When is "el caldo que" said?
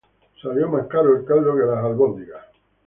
1.15-1.61